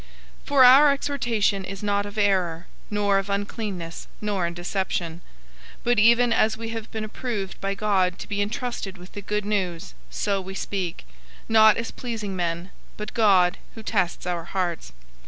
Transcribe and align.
002:003 0.39 0.45
For 0.47 0.63
our 0.63 0.91
exhortation 0.91 1.63
is 1.63 1.83
not 1.83 2.07
of 2.07 2.17
error, 2.17 2.65
nor 2.89 3.19
of 3.19 3.29
uncleanness, 3.29 4.07
nor 4.19 4.47
in 4.47 4.55
deception. 4.55 5.21
002:004 5.81 5.81
But 5.83 5.99
even 5.99 6.33
as 6.33 6.57
we 6.57 6.69
have 6.69 6.89
been 6.89 7.03
approved 7.03 7.61
by 7.61 7.75
God 7.75 8.17
to 8.17 8.27
be 8.27 8.41
entrusted 8.41 8.97
with 8.97 9.11
the 9.11 9.21
Good 9.21 9.45
News, 9.45 9.93
so 10.09 10.41
we 10.41 10.55
speak; 10.55 11.05
not 11.47 11.77
as 11.77 11.91
pleasing 11.91 12.35
men, 12.35 12.71
but 12.97 13.13
God, 13.13 13.59
who 13.75 13.83
tests 13.83 14.25
our 14.25 14.45
hearts. 14.45 14.91